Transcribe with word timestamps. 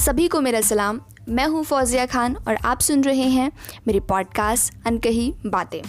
सभी 0.00 0.28
को 0.28 0.40
मेरा 0.40 0.60
सलाम। 0.60 1.00
मैं 1.28 1.46
हूँ 1.46 1.62
फौजिया 1.64 2.04
खान 2.06 2.36
और 2.48 2.56
आप 2.64 2.80
सुन 2.80 3.02
रहे 3.04 3.22
हैं 3.22 3.50
मेरी 3.86 4.00
पॉडकास्ट 4.00 4.74
अनकही 4.86 5.34
बातें। 5.46 5.82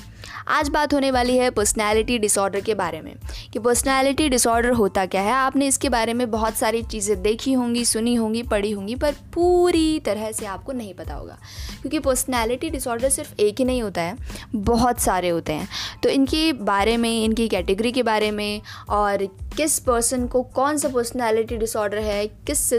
आज 0.52 0.70
बात 0.70 0.94
होने 0.94 1.10
वाली 1.12 1.36
है 1.38 1.50
पर्सनैलिटी 1.50 2.18
डिसऑर्डर 2.20 2.60
के 2.60 2.74
बारे 2.76 3.02
में। 3.02 3.13
कि 3.54 3.60
पर्सनैलिटी 3.60 4.28
डिसऑर्डर 4.29 4.70
होता 4.70 5.06
क्या 5.06 5.22
है? 5.22 5.31
आपने 5.31 5.68
इसके 5.68 5.90
बारे 5.90 6.13
में 6.13 6.29
बहुत 6.31 6.56
सारी 6.56 6.81
चीज़ें 6.83 7.22
देखी 7.22 7.54
होंगी, 7.54 7.83
सुनी 7.86 8.15
होंगी, 8.15 8.42
पढ़ी 8.44 8.72
होंगी, 8.72 8.96
पर 8.96 9.15
पूरी 9.33 10.00
तरह 10.00 10.32
से 10.32 10.46
आपको 10.46 10.72
नहीं 10.72 10.94
पता 10.94 11.14
होगा। 11.14 11.37
क्योंकि 11.82 12.00
पर्सनैलिटी 12.00 12.69
डिसऑर्डर 12.69 13.10
सिर्फ़ 13.10 13.33
एक 13.40 13.60
ही 13.60 13.65
नहीं 13.65 13.82
होता 13.82 14.01
है, 14.01 14.18
बहुत 14.56 15.00
सारे 15.00 15.29
होते 15.29 15.54
हैं। 15.54 15.68
तो 16.04 16.09
इनके 16.09 16.54
बारे 16.54 16.98
में, 16.98 17.23
इनकी 17.23 17.48
कैटेगरी 17.48 17.91
के 17.91 18.04
बारे 18.04 18.31
में, 18.31 18.62
और 18.90 19.26
किस 19.58 19.80
पर्सन 19.80 20.27
को 20.27 20.41
कौन 20.44 20.77
सा 20.77 20.90
पर्सनैलिटी 20.90 21.58
डिसऑर्डर 21.58 21.98
है, 21.98 22.27
किस 22.27 22.70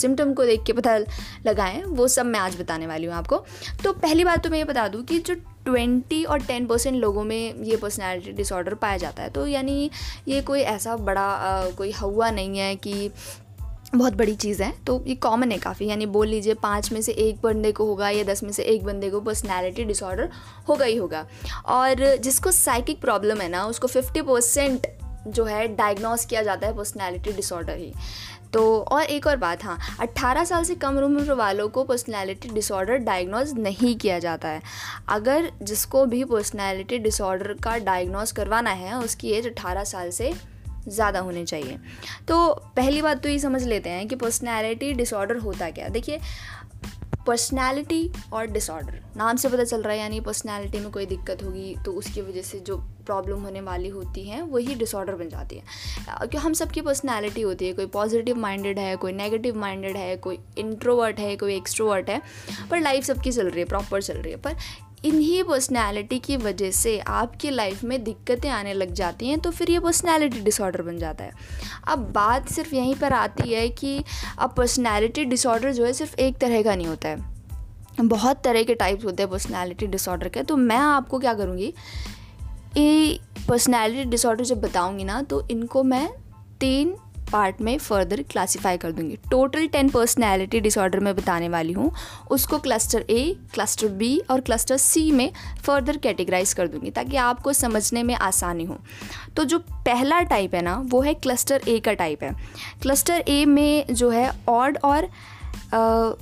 सिम्टम 0.00 0.32
को 0.34 0.44
देख 0.44 0.62
के 0.62 0.72
पता 0.72 0.96
लगाएँ, 1.46 1.82
वो 1.82 2.08
सब 2.08 2.26
मैं 2.26 2.40
आज 2.40 2.60
बताने 2.60 2.86
वाली 2.86 3.06
हूँ 3.06 3.14
आपको। 3.14 3.44
तो 3.84 3.92
पहली 3.92 4.24
बात 4.24 4.44
तो 4.44 4.50
मैं 4.50 4.58
ये 4.58 4.64
बता 4.64 4.88
दूँ 4.88 5.02
कि 5.02 5.18
जो 5.18 5.36
ट्वेंटी 5.66 6.24
और 6.24 6.38
टेन 6.38 6.66
परसेंट 6.66 6.96
लोगों 6.96 7.24
में 7.24 7.62
ये 7.62 7.76
पर्सनैलिटी 7.76 8.32
डिसऑर्डर 8.32 8.74
पाया 8.74 8.96
जाता 8.96 9.22
है। 9.22 9.30
तो 9.30 9.46
यानी 9.46 9.90
ये 10.28 10.40
कोई 10.40 10.60
ऐसा 10.60 10.96
बड़ा 10.96 11.22
आ, 11.22 11.70
कोई 11.70 11.92
हुआ 11.92 12.30
नहीं 12.30 12.58
है 12.58 12.76
कि 12.76 13.10
बहुत 13.94 14.12
बड़ी 14.12 14.34
चीज़ 14.34 14.62
है। 14.62 14.72
तो 14.86 15.04
ये 15.06 15.14
कॉमन 15.14 15.52
है 15.52 15.58
काफ़ी। 15.58 15.86
यानी 15.86 16.06
बोल 16.06 16.28
लीजिए 16.28 16.54
पाँच 16.54 16.92
में 16.92 17.00
से 17.02 17.12
एक 17.12 17.40
बंदे 17.42 17.72
को 17.72 17.84
होगा 17.84 18.10
या 18.10 18.24
दस 18.24 18.42
में 18.42 18.52
से 18.52 18.62
एक 18.62 18.84
बंदे 18.84 19.10
को 19.10 19.20
पर्सनैलिटी 19.20 19.84
डिसऑर्डर 19.84 20.30
होगा 20.68 20.84
ही 20.84 20.96
होगा। 20.96 21.26
और 21.66 22.16
जिसको 22.16 22.50
साइकिक 22.50 23.00
प्रॉब्लम 23.00 23.40
है 23.40 23.48
ना 23.48 23.64
उसको 23.66 23.88
फिफ्टी 23.88 24.22
परसेंट 24.22 24.86
जो 25.28 25.44
है 25.44 25.66
डायग्नोस 25.68 26.24
किया 26.24 26.42
जाता 26.42 26.66
है 26.66 26.76
पर्सनैलिटी 26.76 27.32
डिसऑर्डर 27.32 27.76
ही। 27.76 27.92
तो 28.52 28.80
और 28.82 29.02
एक 29.02 29.26
और 29.26 29.36
बात 29.36 29.64
हाँ 29.64 29.78
18 30.00 30.44
साल 30.44 30.64
से 30.64 30.74
कम 30.74 30.98
उम्र 30.98 31.34
वालों 31.34 31.68
को 31.68 31.84
पर्सनैलिटी 31.84 32.48
डिसऑर्डर 32.48 32.96
डायग्नोज 32.98 33.52
नहीं 33.58 33.94
किया 33.96 34.18
जाता 34.18 34.48
है। 34.48 34.62
अगर 35.08 35.50
जिसको 35.62 36.04
भी 36.06 36.24
पर्सनैलिटी 36.24 36.98
डिसऑर्डर 36.98 37.52
का 37.62 37.76
डायग्नोज 37.78 38.32
करवाना 38.32 38.70
है, 38.70 38.98
उसकी 38.98 39.30
एज 39.30 39.46
18 39.48 39.84
साल 39.84 40.10
से 40.10 40.32
ज़्यादा 40.88 41.20
होने 41.20 41.44
चाहिए। 41.44 41.78
तो 42.28 42.52
पहली 42.76 43.02
बात 43.02 43.22
तो 43.22 43.28
ये 43.28 43.38
समझ 43.38 43.62
लेते 43.62 43.90
हैं 43.90 44.06
कि 44.08 44.16
पर्सनैलिटी 44.16 44.92
डिसऑर्डर 44.92 45.36
होता 45.36 45.70
क्या 45.70 45.88
देखिए 45.88 46.20
पर्सनैलिटी 47.26 48.10
और 48.32 48.46
डिसऑर्डर 48.46 49.00
नाम 49.16 49.36
से 49.36 49.48
पता 49.48 49.64
चल 49.64 49.82
रहा 49.82 49.92
है, 49.92 49.98
यानी 49.98 50.20
पर्सनैलिटी 50.20 50.78
में 50.78 50.90
कोई 50.90 51.06
दिक्कत 51.06 51.42
होगी 51.42 51.74
तो 51.84 51.92
उसकी 51.92 52.20
वजह 52.20 52.42
से 52.42 52.60
जो 52.60 52.76
प्रॉब्लम 53.06 53.42
होने 53.42 53.60
वाली 53.60 53.88
होती 53.88 54.28
हैं, 54.28 54.40
वही 54.42 54.74
डिसऑर्डर 54.74 55.14
बन 55.14 55.28
जाती 55.28 55.56
है. 55.56 55.62
क्योंकि 56.08 56.36
हम 56.36 56.52
सबकी 56.52 56.80
पर्सनैलिटी 56.80 57.42
होती 57.42 57.66
है. 57.66 57.72
कोई 57.72 57.86
पॉजिटिव 57.86 58.36
माइंडेड 58.36 58.78
है, 58.78 58.96
कोई 58.96 59.12
नेगेटिव 59.12 59.56
माइंडेड 59.58 59.96
है, 59.96 60.16
कोई 60.16 60.38
इंट्रोवर्ट 60.58 61.18
है, 61.18 61.36
कोई 61.36 61.56
एक्सट्रोवर्ट 61.56 62.10
है, 62.10 62.20
पर 62.70 62.80
लाइफ 62.80 63.04
सबकी 63.04 63.32
चल 63.32 63.48
रही 63.48 63.60
है 63.60 63.66
प्रॉपर 63.66 64.02
चल 64.02 64.14
रही 64.14 64.32
है. 64.32 64.38
पर 64.38 64.56
इन्हीं 65.06 65.42
पर्सनैलिटी 65.44 66.18
की 66.18 66.36
वजह 66.36 66.70
से 66.70 66.98
आपकी 66.98 67.50
लाइफ 67.50 67.82
में 67.84 68.02
दिक्कतें 68.04 68.48
आने 68.50 68.72
लग 68.74 68.92
जाती 68.92 69.28
हैं 69.28 69.38
तो 69.40 69.50
फिर 69.50 69.70
ये 69.70 69.78
पर्सनैलिटी 69.80 70.40
डिसऑर्डर 70.40 70.82
बन 70.82 70.98
जाता 70.98 71.24
है। 71.24 71.32
अब 71.88 72.10
बात 72.12 72.48
सिर्फ़ 72.48 72.74
यहीं 72.74 72.94
पर 72.94 73.12
आती 73.12 73.52
है 73.52 73.68
कि 73.68 74.02
अब 74.38 74.54
पर्सनैलिटी 74.56 75.24
डिसऑर्डर 75.24 75.72
जो 75.72 75.84
है 75.84 75.92
सिर्फ़ 75.92 76.14
एक 76.16 76.38
तरह 76.38 76.62
का 76.62 76.74
नहीं 76.74 76.86
होता 76.86 77.08
है। 77.08 77.34
बहुत 77.98 78.42
तरह 78.44 78.62
के 78.62 78.74
टाइप्स 78.74 79.04
होते 79.04 79.22
हैं 79.22 79.30
पर्सनैलिटी 79.30 79.86
डिसऑर्डर 79.86 80.28
के 80.28 80.42
तो 80.42 80.56
मैं 80.56 80.76
आपको 80.76 81.18
क्या 81.18 81.34
करूँगी? 81.34 81.72
ये 82.76 83.18
पर्सनैलिटी 83.48 84.10
डिसऑर्डर 84.10 84.44
जब 84.44 84.60
बताऊँगी 84.60 85.04
ना 85.04 85.22
तो 85.22 85.46
इनको 85.48 85.82
मैं 85.84 86.08
तीन 86.60 86.94
पार्ट 87.32 87.60
में 87.60 87.76
फर्दर 87.78 88.22
क्लासीफाई 88.22 88.76
कर 88.76 88.92
दूँगी। 88.92 89.16
टोटल 89.30 89.66
टेन 89.66 89.88
पर्सनैलिटी 89.88 90.60
डिसऑर्डर 90.60 91.00
में 91.00 91.14
बताने 91.16 91.48
वाली 91.48 91.72
हूँ। 91.72 91.90
उसको 92.30 92.58
क्लस्टर 92.58 93.04
ए 93.10 93.36
क्लस्टर 93.54 93.88
बी 93.88 94.18
और 94.30 94.40
क्लस्टर 94.40 94.76
सी 94.76 95.10
में 95.12 95.30
फर्दर 95.64 95.96
कैटेगराइज 95.96 96.52
कर 96.52 96.68
दूँगी 96.68 96.90
ताकि 96.90 97.16
आपको 97.18 97.52
समझने 97.52 98.02
में 98.02 98.14
आसानी 98.14 98.64
हो। 98.64 98.78
तो 99.36 99.44
जो 99.44 99.58
पहला 99.58 100.20
टाइप 100.22 100.54
है 100.54 100.62
ना, 100.62 100.76
वो 100.86 101.00
है 101.02 101.14
क्लस्टर 101.14 101.68
ए 101.68 101.78
का 101.80 101.92
टाइप 101.94 102.22
है। 102.22 102.34
क्लस्टर 102.82 103.24
ए 103.28 103.44
में 103.44 103.86
जो 103.86 104.10
है 104.10 104.30
ऑड 104.48 104.78
और 104.84 105.08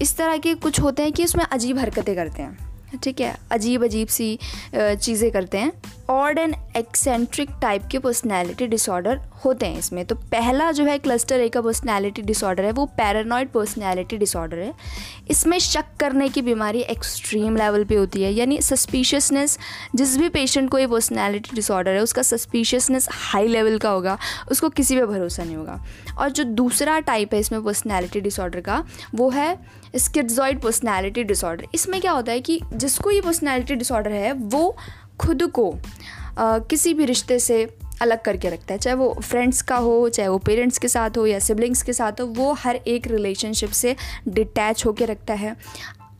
इस 0.03 0.17
तरह 0.17 0.37
के 0.39 0.55
कुछ 0.57 0.81
होते 0.81 1.03
हैं 1.03 1.13
कि 1.13 1.25
उसमें 1.25 1.45
अजीब 1.45 1.79
हरकतें 1.79 2.15
करते 2.15 2.43
हैं। 2.43 2.74
ठीक 2.97 3.21
है 3.21 3.35
अजीब 3.53 3.85
अजीब 3.85 4.09
सी 4.09 4.39
चीज़ें 4.75 5.31
करते 5.33 5.59
हैं। 5.59 5.73
ऑड 6.11 6.39
एंड 6.39 6.55
एक्सेंट्रिक 6.77 7.51
टाइप 7.63 7.87
के 7.91 7.99
पर्सनैलिटी 7.99 8.67
डिसऑर्डर 8.67 9.21
होते 9.45 9.67
हैं 9.67 9.79
इसमें। 9.79 10.05
तो 10.07 10.15
पहला 10.33 10.71
जो 10.73 10.85
है 10.85 10.97
क्लस्टर 10.99 11.41
ए 11.41 11.49
का 11.49 11.61
पर्सनैलिटी 11.61 12.23
डिसऑर्डर 12.23 12.65
है, 12.65 12.73
वो 12.73 12.85
पैरानॉइड 12.99 13.49
पर्सनैलिटी 13.49 14.17
डिसऑर्डर 14.17 14.59
है। 14.59 14.73
इसमें 15.31 15.59
शक 15.59 15.85
करने 16.01 16.29
की 16.29 16.43
बीमारी 16.43 16.81
एक्सट्रीम 16.81 17.57
लेवल 17.57 17.85
पे 17.85 17.95
होती 17.95 18.23
है। 18.23 18.33
यानी 18.33 18.61
सस्पिशियसनेस 18.63 19.59
जिस 19.95 20.17
भी 20.19 20.29
पेशेंट 20.29 20.71
को 20.71 20.79
ये 20.79 20.87
पर्सनैलिटी 20.87 21.57
डिसऑर्डर 21.57 21.91
है, 21.91 22.03
उसका 22.03 22.23
सस्पिशियसनेस 22.23 23.09
हाई 23.13 23.49
लेवल 23.49 23.79
का 23.79 23.91
होगा, 23.91 24.19
उसको 24.51 24.69
किसी 24.71 24.97
पर 24.97 25.07
भरोसा 25.07 25.45
नहीं 25.45 25.57
होगा। 25.57 25.81
और 26.19 26.31
जो 26.31 26.45
दूसरा 26.45 26.99
टाइप 27.01 27.35
है 27.35 27.41
इसमें 27.41 27.63
पर्सनैलिटी 27.65 28.21
डिसऑर्डर 28.21 28.61
का, 28.61 28.85
वो 29.15 29.31
है 29.31 29.57
स्किड्जॉइड 29.97 30.61
पर्सनैलिटी 30.61 31.25
डिसऑर्डर 31.25 31.67
इसमें 31.75 32.01
क्या 32.01 32.13
होता 32.13 32.33
है 32.33 32.41
कि 32.41 32.61
जिसको 32.75 33.11
ये 33.11 33.21
पर्सनैलिटी 33.21 33.75
डिसऑर्डर 33.75 34.13
है 34.13 34.33
वो 34.33 34.77
खुद 35.21 35.43
को 35.43 35.79
आ, 36.39 36.59
किसी 36.59 36.95
भी 36.95 37.05
रिश्ते 37.05 37.39
से 37.39 37.77
अलग 38.03 38.23
करके 38.23 38.49
रखता 38.49 38.75
है। 38.75 38.79
चाहे 38.79 38.97
वो 38.97 39.13
फ्रेंड्स 39.23 39.63
का 39.63 39.77
हो 39.77 40.09
चाहे 40.09 40.29
वो 40.29 40.39
पेरेंट्स 40.39 40.79
के 40.79 40.89
साथ 40.89 41.11
हो 41.17 41.27
या 41.27 41.39
सिबलिंग्स 41.39 41.83
के 41.83 41.93
साथ 41.93 42.13
हो 42.13 42.27
वो 42.27 42.53
हर 42.53 42.77
एक 42.77 43.07
रिलेशनशिप 43.07 43.71
से 43.71 43.97
डिटैच 44.29 44.87
होकर 44.87 45.09
रखता 45.09 45.35
है। 45.35 45.57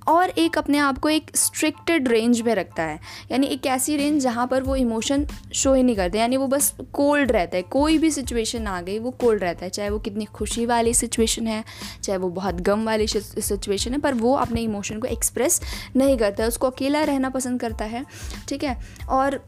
और 0.09 0.31
एक 0.31 0.59
अपने 0.59 0.79
आप 0.79 0.99
को 0.99 1.09
एक 1.09 1.31
स्ट्रिक्टेड 1.37 2.09
रेंज 2.09 2.41
में 2.41 2.55
रखता 2.55 2.83
है। 2.83 2.99
यानी 3.31 3.47
एक 3.47 3.67
ऐसी 3.67 3.97
रेंज 3.97 4.23
जहाँ 4.23 4.47
पर 4.47 4.63
वो 4.63 4.77
इमोशन 4.77 5.27
शो 5.55 5.75
ही 5.75 5.83
नहीं 5.83 5.97
करते। 5.97 6.19
यानी 6.19 6.37
वो 6.37 6.47
बस 6.47 6.73
कोल्ड 6.93 7.33
रहता 7.33 7.57
है। 7.57 7.63
कोई 7.63 7.99
भी 7.99 8.11
सिचुएशन 8.11 8.67
आ 8.67 8.81
गई, 8.81 8.99
वो 8.99 9.11
कोल्ड 9.11 9.43
रहता 9.43 9.65
है। 9.65 9.71
चाहे 9.71 9.91
वो 9.91 9.99
कितनी 9.99 10.25
खुशी 10.25 10.67
वाली 10.67 10.95
सिचुएशन 10.95 11.47
है, 11.47 11.63
चाहे 12.03 12.19
वो 12.19 12.29
बहुत 12.31 12.61
गम 12.61 12.85
वाली 12.87 13.07
सिचुएशन 13.07 13.93
है, 13.93 13.99
पर 13.99 14.15
वो 14.15 14.35
अपने 14.35 14.61
इमोशन 14.61 14.99
को 14.99 15.07
एक्सप्रेस 15.07 15.61
नहीं 15.97 16.17
करता 16.19 16.43
है। 16.43 16.49
उसको 16.49 16.71
अकेला 16.71 17.03
रहना 17.03 17.31
पसंद 17.31 17.61
करता 17.61 17.85
है। 17.85 18.05
ठीक 18.49 18.65
है? 18.65 18.79
और 19.09 19.41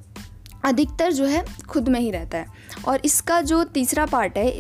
अधिकतर 0.65 1.13
जो 1.13 1.25
है, 1.25 1.45
खुद 1.69 1.89
में 1.89 1.99
ही 2.01 2.11
रहता 2.11 2.39
है। 2.39 2.47
और 2.89 3.01
इसका 3.05 3.41
जो 3.43 3.63
तीसरा 3.65 4.07
पार्ट 4.07 4.39
है 4.39 4.53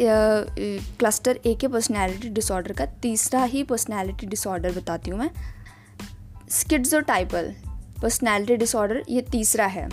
क्लस्टर 0.98 1.38
ए 1.46 1.54
के 1.54 1.68
पर्सनैलिटी 1.68 2.28
डिसऑर्डर 2.28 2.72
का, 2.72 2.86
तीसरा 3.02 3.42
ही 3.44 3.62
पर्सनैलिटी 3.62 4.26
डिसऑर्डर 4.26 4.72
बताती 4.72 5.10
हूँ 5.10 5.18
मैं। 5.20 5.30
स्किड्जोटाइपल 6.50 7.54
पर्सनैलिटी 8.02 8.56
डिसऑर्डर 8.56 9.02
ये 9.08 9.20
तीसरा 9.22 9.66
है। 9.66 9.88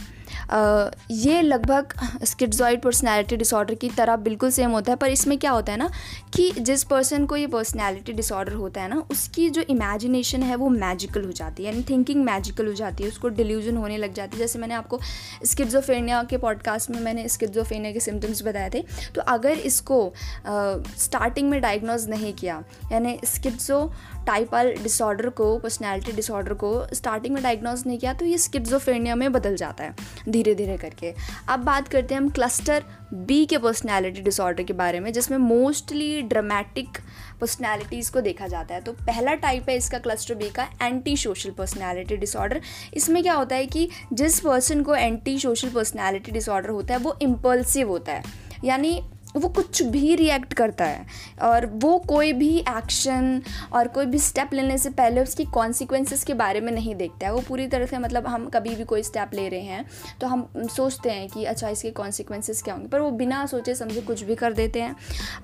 ये 1.11 1.41
लगभग 1.41 1.93
स्किड्जॉइड 2.23 2.81
पर्सनैलिटी 2.81 3.35
डिसऑर्डर 3.37 3.75
की 3.75 3.89
तरह 3.89 4.15
बिल्कुल 4.17 4.51
सेम 4.51 4.71
होता 4.71 4.91
है, 4.91 4.95
पर 4.95 5.07
इसमें 5.07 5.37
क्या 5.37 5.51
होता 5.51 5.71
है 5.71 5.77
ना 5.77 5.89
कि 6.33 6.49
जिस 6.59 6.83
पर्सन 6.83 7.25
को 7.25 7.35
ये 7.35 7.47
पर्सनैलिटी 7.47 8.13
डिसऑर्डर 8.13 8.53
होता 8.53 8.81
है 8.81 8.89
ना, 8.89 9.01
उसकी 9.11 9.49
जो 9.49 9.61
इमेजिनेशन 9.61 10.43
है 10.43 10.55
वो 10.55 10.69
मैजिकल 10.69 11.23
हो 11.25 11.31
जाती 11.31 11.63
है, 11.63 11.71
यानी 11.71 11.83
थिंकिंग 11.89 12.23
मैजिकल 12.25 12.67
हो 12.67 12.73
जाती 12.73 13.03
है, 13.03 13.09
उसको 13.09 13.29
डिल्यूजन 13.29 13.77
होने 13.77 13.97
लग 13.97 14.13
जाती 14.13 14.37
है। 14.37 14.39
जैसे 14.39 14.59
मैंने 14.59 14.73
आपको 14.73 14.99
स्किड्जोफेनिया 15.45 16.23
के 16.23 16.37
पॉडकास्ट 16.37 16.91
में 16.91 16.99
मैंने 16.99 17.27
स्किड्जोफेनिया 17.29 17.91
के 17.93 17.99
सिम्टम्स 17.99 18.43
बताए 18.43 18.69
थे 18.69 18.83
तो 19.15 19.21
अगर 19.21 19.57
इसको 19.71 20.13
स्टार्टिंग 20.47 21.49
में 21.49 21.59
डायग्नोज 21.61 22.09
नहीं 22.09 22.33
किया, 22.33 22.63
यानी 22.91 23.17
स्किड्जो 23.25 23.85
टाइपल 24.27 24.73
डिसऑर्डर 24.83 25.29
को 25.29 25.57
पर्सनैलिटी 25.59 26.11
डिसऑर्डर 26.11 26.53
को 26.53 26.71
स्टार्टिंग 26.93 27.33
में 27.33 27.41
डायग्नोज 27.43 27.83
नहीं 27.87 27.97
किया 27.99 28.13
तो 28.13 28.25
ये 28.25 28.37
स्किड्जोफेनिया 28.37 29.15
में 29.15 29.31
बदल 29.33 29.55
जाता 29.55 29.83
है 29.83 29.95
धीरे 30.29 30.55
धीरे 30.55 30.77
करके। 30.77 31.13
अब 31.49 31.59
बात 31.61 31.87
करते 31.87 32.13
हैं 32.13 32.21
हम 32.21 32.29
क्लस्टर 32.29 32.83
बी 33.13 33.45
के 33.45 33.57
पर्सनैलिटी 33.57 34.21
डिसऑर्डर 34.21 34.63
के 34.63 34.73
बारे 34.73 34.99
में, 34.99 35.11
जिसमें 35.13 35.37
मोस्टली 35.37 36.21
ड्रामेटिक 36.23 36.97
पर्सनैलिटीज़ 37.41 38.11
को 38.11 38.21
देखा 38.21 38.47
जाता 38.47 38.75
है। 38.75 38.81
तो 38.81 38.91
पहला 39.01 39.33
टाइप 39.35 39.69
है 39.69 39.75
इसका 39.77 39.99
क्लस्टर 39.99 40.35
बी 40.35 40.49
का 40.49 40.67
एंटी 40.81 41.15
सोशल 41.17 41.51
पर्सनैलिटी 41.51 42.17
डिसऑर्डर 42.17 42.61
इसमें 42.93 43.21
क्या 43.23 43.33
होता 43.33 43.55
है 43.55 43.65
कि 43.65 43.89
जिस 44.13 44.39
पर्सन 44.39 44.83
को 44.83 44.95
एंटी 44.95 45.37
सोशल 45.39 45.69
पर्सनैलिटी 45.69 46.31
डिसऑर्डर 46.31 46.69
होता 46.69 46.93
है, 46.93 46.99
वो 46.99 47.17
इम्पल्सिव 47.21 47.89
होता 47.89 48.11
है। 48.11 48.23
यानी 48.63 49.01
वो 49.35 49.49
कुछ 49.49 49.81
भी 49.83 50.15
रिएक्ट 50.15 50.53
करता 50.53 50.85
है। 50.85 51.05
और 51.41 51.65
वो 51.75 51.97
कोई 51.99 52.33
भी 52.33 52.57
एक्शन 52.59 53.41
और 53.73 53.87
कोई 53.87 54.05
भी 54.05 54.19
स्टेप 54.19 54.53
लेने 54.53 54.77
से 54.77 54.89
पहले 54.91 55.21
उसकी 55.21 55.45
कॉन्सिक्वेंसेस 55.53 56.23
के 56.23 56.33
बारे 56.33 56.61
में 56.61 56.71
नहीं 56.73 56.95
देखता 56.95 57.27
है। 57.27 57.33
वो 57.33 57.41
पूरी 57.47 57.67
तरह 57.67 57.85
से 57.85 57.97
मतलब 57.97 58.27
हम 58.27 58.49
कभी 58.49 58.75
भी 58.75 58.83
कोई 58.83 59.03
स्टेप 59.03 59.33
ले 59.33 59.47
रहे 59.49 59.61
हैं 59.61 59.85
तो 60.21 60.27
हम 60.27 60.47
सोचते 60.67 61.11
हैं 61.11 61.27
कि 61.29 61.43
अच्छा 61.45 61.69
इसके 61.69 61.91
कॉन्सिक्वेंसेस 61.91 62.61
क्या 62.63 62.73
होंगे। 62.73 62.89
पर 62.89 62.99
वो 62.99 63.11
बिना 63.13 63.45
सोचे 63.45 63.75
समझे 63.75 64.01
कुछ 64.01 64.21
भी 64.23 64.35
कर 64.35 64.53
देते 64.53 64.81
हैं। 64.81 64.95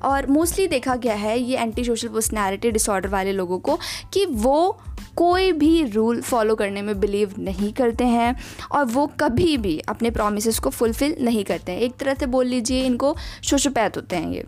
और 0.04 0.28
मोस्टली 0.30 0.68
देखा 0.68 0.96
गया 0.96 1.16
है 1.16 1.38
ये 1.40 1.58
एंटी 1.58 1.84
सोशल 1.86 2.08
पर्सनैलिटी 2.08 2.72
डिसऑर्डर 2.72 3.10
वाले 3.10 3.32
लोगों 3.32 3.60
को 3.60 3.78
कि 4.14 4.26
वो 4.26 4.80
कोई 5.20 5.52
भी 5.52 5.84
रूल 5.84 6.22
फॉलो 6.22 6.56
करने 6.56 6.82
में 6.82 7.00
बिलीव 7.00 7.34
नहीं 7.40 7.74
करते 7.74 8.04
हैं 8.04 8.36
और 8.72 8.86
वो 8.86 9.08
कभी 9.20 9.58
भी 9.58 9.80
अपने 9.80 10.12
प्रोमिस 10.12 10.60
को 10.60 10.70
फुलफ़िल 10.70 11.16
नहीं 11.22 11.44
करते 11.44 11.72
हैं। 11.72 11.80
एक 11.80 11.98
तरह 11.98 12.14
से 12.14 12.26
बोल 12.26 12.46
लीजिए 12.46 12.84
इनको 12.84 13.16
सोशोपैथ 13.44 13.90
होते 13.90 14.16
हैं 14.16 14.32
ये। 14.32 14.46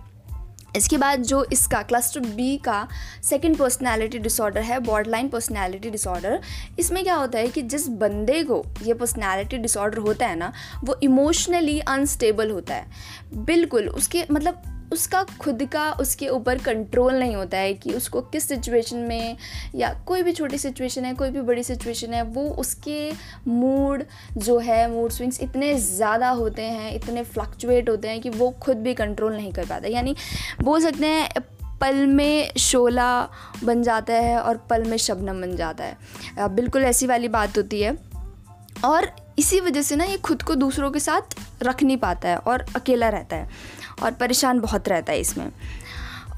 इसके 0.75 0.97
बाद 0.97 1.23
जो 1.23 1.43
इसका 1.43 1.81
क्लस्टर 1.81 2.19
बी 2.19 2.57
का 2.57 2.87
सेकंड 3.23 3.57
पर्सनालिटी 3.57 4.19
डिसऑर्डर 4.19 4.61
है 4.61 4.79
बॉर्डलाइन 4.79 5.27
पर्सनालिटी 5.27 5.89
डिसऑर्डर 5.89 6.41
इसमें 6.79 7.03
क्या 7.03 7.15
होता 7.15 7.39
है 7.39 7.47
कि 7.47 7.61
जिस 7.61 7.87
बंदे 7.87 8.43
को 8.43 8.63
ये 8.83 8.93
पर्सनालिटी 8.93 9.57
डिसऑर्डर 9.57 9.97
होता 9.97 10.27
है 10.27 10.35
ना, 10.35 10.53
वो 10.83 10.99
इमोशनली 11.03 11.79
अनस्टेबल 11.79 12.49
होता 12.49 12.75
है। 12.75 12.87
बिल्कुल, 13.33 13.89
उसके 13.89 14.25
मतलब 14.31 14.61
उसका 14.91 15.23
खुद 15.39 15.63
का 15.73 15.91
उसके 15.93 16.27
ऊपर 16.29 16.57
कंट्रोल 16.57 17.13
नहीं 17.13 17.35
होता 17.35 17.57
है 17.57 17.73
कि 17.73 17.93
उसको 17.93 18.21
किस 18.23 18.47
सिचुएशन 18.47 18.97
में 18.97 19.37
या 19.75 19.93
कोई 20.07 20.23
भी 20.23 20.31
छोटी 20.31 20.57
सिचुएशन 20.57 21.05
है, 21.05 21.13
कोई 21.13 21.29
भी 21.29 21.41
बड़ी 21.41 21.63
सिचुएशन 21.63 22.13
है, 22.13 22.23
वो 22.23 22.43
उसके 22.55 23.11
मूड 23.47 24.03
जो 24.37 24.57
है 24.59 24.89
मूड 24.91 25.11
स्विंग्स 25.11 25.41
इतने 25.41 25.73
ज़्यादा 25.75 26.29
होते 26.29 26.61
हैं, 26.61 26.93
इतने 26.95 27.23
फ्लक्चुएट 27.23 27.89
होते 27.89 28.07
हैं 28.07 28.21
कि 28.21 28.29
वो 28.29 28.49
खुद 28.61 28.77
भी 28.77 28.93
कंट्रोल 28.93 29.35
नहीं 29.35 29.51
कर 29.53 29.65
पाता। 29.65 29.87
यानी 29.87 30.15
बोल 30.61 30.81
सकते 30.81 31.05
हैं, 31.05 31.29
पल 31.81 32.05
में 32.07 32.51
शोला 32.59 33.21
बन 33.63 33.83
जाता 33.83 34.13
है 34.13 34.39
और 34.39 34.57
पल 34.69 34.83
में 34.83 34.97
शबनम 34.97 35.41
बन 35.41 35.55
जाता 35.55 35.83
है। 35.83 36.47
बिल्कुल 36.55 36.83
ऐसी 36.83 37.07
वाली 37.07 37.27
बात 37.29 37.57
होती 37.57 37.81
है। 37.81 37.97
और 38.85 39.09
इसी 39.39 39.59
वजह 39.59 39.81
से 39.81 39.95
ना 39.95 40.03
ये 40.03 40.17
खुद 40.17 40.41
को 40.41 40.55
दूसरों 40.55 40.89
के 40.91 40.99
साथ 40.99 41.35
रख 41.63 41.81
नहीं 41.83 41.97
पाता 41.97 42.29
है 42.29 42.37
और 42.37 42.65
अकेला 42.75 43.09
रहता 43.09 43.35
है। 43.35 43.49
और 44.03 44.11
परेशान 44.11 44.59
बहुत 44.59 44.89
रहता 44.89 45.13
है 45.13 45.19
इसमें। 45.19 45.51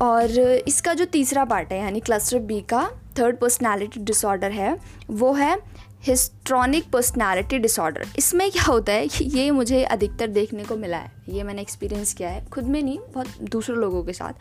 और 0.02 0.32
इसका 0.68 0.94
जो 0.94 1.06
तीसरा 1.06 1.46
पार्ट 1.46 1.72
है, 1.72 1.80
यानी 1.80 2.00
क्लस्टर 2.00 2.40
बी 2.40 2.62
का 2.62 2.90
थर्ड 3.20 3.38
पर्सनालिटी 3.38 4.00
डिसऑर्डर 4.00 4.52
है, 4.52 4.78
वो 5.10 5.34
है 5.34 5.58
हिस्ट्रॉनिक 6.02 6.90
पर्सनालिटी 6.90 7.58
डिसऑर्डर 7.60 8.08
इसमें 8.18 8.52
क्या 8.52 8.64
होता 8.64 8.92
है 8.92 9.08
ये 9.22 9.52
मुझे 9.52 9.84
अधिकतर 9.84 10.28
देखने 10.28 10.64
को 10.64 10.76
मिला 10.76 10.98
है। 10.98 11.12
ये 11.30 11.44
मैंने 11.44 11.62
एक्सपीरियंस 11.62 12.14
किया 12.14 12.30
है। 12.30 12.46
खुद 12.46 12.64
में 12.64 12.82
नहीं, 12.84 13.00
बहुत 13.14 13.28
दूसरे 13.42 13.76
लोगों 13.76 14.04
के 14.04 14.14
साथ। 14.14 14.34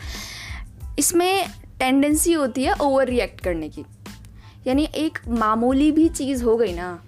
इसमें 0.98 1.48
टेंडेंसी 1.78 2.32
होती 2.32 2.64
है 2.64 2.72
ओवर 2.72 3.06
रिएक्ट 3.06 3.40
करने 3.40 3.68
की। 3.68 3.84
यानी 4.66 4.84
एक 4.94 5.18
मामूली 5.28 5.92
भी 5.92 6.08
चीज़ 6.08 6.44
हो 6.44 6.56
गई 6.56 6.72
ना 6.72 7.02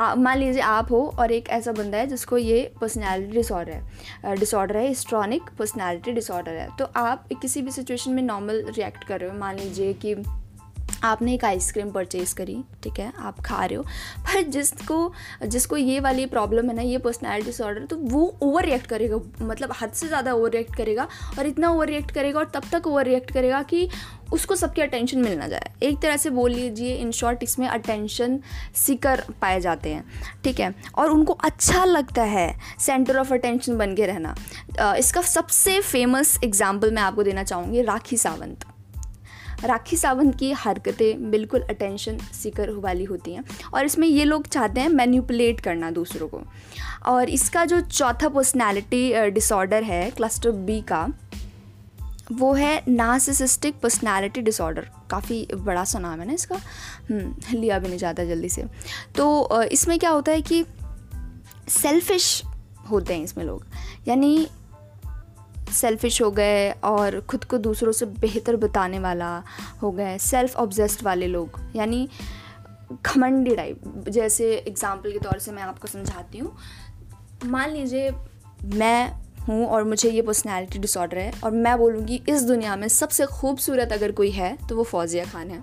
मान 0.00 0.38
लीजिए 0.38 0.62
आप 0.62 0.90
हो 0.90 1.00
और 1.18 1.32
एक 1.32 1.48
ऐसा 1.48 1.72
बंदा 1.72 1.98
है 1.98 2.06
जिसको 2.06 2.38
ये 2.38 2.72
पर्सनैलिटी 2.80 3.32
डिसऑर्डर 3.32 3.72
है। 3.72 4.36
डिसऑर्डर 4.36 4.76
है 4.76 4.86
हिस्ट्रॉनिक 4.88 5.42
पर्सनैलिटी 5.58 6.12
डिसऑर्डर 6.12 6.52
है। 6.52 6.68
तो 6.78 6.84
आप 6.96 7.28
किसी 7.42 7.62
भी 7.62 7.70
सिचुएशन 7.70 8.12
में 8.12 8.22
नॉर्मल 8.22 8.64
रिएक्ट 8.68 9.04
कर 9.04 9.20
रहे 9.20 9.30
हो। 9.30 9.38
मान 9.38 9.56
लीजिए 9.56 9.92
कि 9.94 10.14
आपने 11.04 11.34
एक 11.34 11.44
आइसक्रीम 11.44 11.90
परचेज़ 11.90 12.34
करी, 12.34 12.56
ठीक 12.82 12.98
है? 13.00 13.12
आप 13.18 13.40
खा 13.40 13.64
रहे 13.64 13.76
हो। 13.76 13.82
पर 14.24 14.42
जिसको 14.50 15.12
जिसको 15.44 15.76
ये 15.76 15.98
वाली 16.00 16.26
प्रॉब्लम 16.28 16.68
है 16.70 16.76
ना, 16.76 16.82
ये 16.82 16.98
पर्सनैलिटी 16.98 17.46
डिसऑर्डर 17.46 17.84
तो 17.86 17.96
वो 17.98 18.24
ओवर 18.42 18.64
रिएक्ट 18.64 18.86
करेगा। 18.86 19.20
मतलब 19.42 19.74
हद 19.80 19.92
से 19.92 20.08
ज़्यादा 20.08 20.32
ओवर 20.34 20.50
रिएक्ट 20.50 20.74
करेगा 20.76 21.08
और 21.38 21.46
इतना 21.46 21.70
ओवर 21.70 21.88
रिएक्ट 21.88 22.10
करेगा 22.10 22.38
और 22.38 22.50
तब 22.54 22.64
तक 22.72 22.86
ओवर 22.86 23.04
रिएक्ट 23.04 23.30
करेगा 23.30 23.62
कि 23.64 23.88
उसको 24.32 24.54
सबकी 24.56 24.82
अटेंशन 24.82 25.18
मिलना 25.18 25.46
जाए। 25.48 25.70
एक 25.82 26.00
तरह 26.02 26.16
से 26.16 26.30
बोल 26.30 26.50
लीजिए 26.52 26.94
इन 26.96 27.10
शॉर्ट 27.12 27.42
इसमें 27.42 27.66
अटेंशन 27.68 28.38
सीकर 28.76 29.22
पाए 29.40 29.60
जाते 29.60 29.90
हैं, 29.90 30.04
ठीक 30.44 30.60
है? 30.60 30.74
और 30.94 31.10
उनको 31.10 31.32
अच्छा 31.34 31.84
लगता 31.84 32.22
है 32.24 32.54
सेंटर 32.80 33.18
ऑफ़ 33.18 33.32
अटेंशन 33.34 33.78
बन 33.78 33.94
के 33.94 34.06
रहना। 34.06 34.34
इसका 34.96 35.22
सबसे 35.22 35.80
फ़ेमस 35.82 36.38
एग्ज़ाम्पल 36.44 36.90
मैं 36.90 37.02
आपको 37.02 37.22
देना 37.22 37.44
चाहूँगी, 37.44 37.82
राखी 37.82 38.16
सावंत। 38.16 38.64
राखी 39.64 39.96
सावंत 39.96 40.38
की 40.38 40.52
हरकतें 40.52 41.30
बिल्कुल 41.30 41.60
अटेंशन 41.60 42.18
सीकर 42.18 42.70
वाली 42.70 43.04
होती 43.04 43.34
हैं। 43.34 43.44
और 43.74 43.84
इसमें 43.84 44.08
ये 44.08 44.24
लोग 44.24 44.46
चाहते 44.46 44.80
हैं 44.80 44.88
मैन्यूपलेट 44.88 45.60
करना 45.60 45.90
दूसरों 45.90 46.28
को। 46.28 46.42
और 47.06 47.28
इसका 47.28 47.64
जो 47.64 47.80
चौथा 47.80 48.28
पर्सनैलिटी 48.28 49.30
डिसऑर्डर 49.30 49.82
है 49.82 50.10
क्लस्टर 50.10 50.50
बी 50.50 50.80
का 50.80 51.08
वो 52.32 52.54
है 52.54 52.82
नासिसिस्टिक 52.88 53.74
पर्सनैलिटी 53.80 54.40
डिसऑर्डर 54.40 54.88
काफ़ी 55.10 55.48
बड़ा 55.54 55.84
सा 55.84 55.98
नाम 55.98 56.20
है 56.20 56.26
ना 56.26 56.32
इसका। 56.32 56.56
हम्म, 57.10 57.58
लिया 57.58 57.78
भी 57.78 57.88
नहीं 57.88 57.98
जाता 57.98 58.24
जल्दी 58.24 58.48
से। 58.48 58.64
तो 59.16 59.62
इसमें 59.62 59.98
क्या 59.98 60.10
होता 60.10 60.32
है 60.32 60.42
कि 60.42 60.64
सेल्फिश 61.68 62.42
होते 62.90 63.14
हैं 63.14 63.24
इसमें 63.24 63.44
लोग। 63.44 63.64
यानी 64.08 64.48
सेल्फिश 65.72 66.20
हो 66.22 66.30
गए 66.30 66.70
और 66.84 67.18
ख़ुद 67.30 67.44
को 67.44 67.58
दूसरों 67.58 67.92
से 67.92 68.06
बेहतर 68.20 68.56
बताने 68.56 68.98
वाला 68.98 69.32
हो 69.82 69.90
गए 69.92 70.18
सेल्फ 70.20 70.56
ऑब्जेस्ट 70.56 71.02
वाले 71.04 71.26
लोग। 71.28 71.60
यानी 71.76 72.08
घमंडी 72.94 73.54
टाइप 73.56 74.08
जैसे 74.08 74.52
एग्ज़ाम्पल 74.58 75.12
के 75.12 75.18
तौर 75.18 75.38
से 75.38 75.52
मैं 75.52 75.62
आपको 75.62 75.88
समझाती 75.88 76.38
हूँ। 76.38 76.56
मान 77.46 77.70
लीजिए 77.70 78.10
मैं 78.74 79.12
हूँ 79.40 79.66
और 79.66 79.84
मुझे 79.84 80.10
ये 80.10 80.22
पर्सनैलिटी 80.22 80.78
डिसऑर्डर 80.78 81.18
है 81.18 81.32
और 81.44 81.50
मैं 81.50 81.76
बोलूँगी, 81.78 82.20
इस 82.28 82.42
दुनिया 82.42 82.74
में 82.76 82.88
सबसे 82.90 83.26
खूबसूरत 83.28 83.92
अगर 83.92 84.12
कोई 84.12 84.30
है 84.30 84.56
तो 84.68 84.76
वो 84.76 84.82
फौजिया 84.84 85.24
खान 85.24 85.50
है। 85.50 85.62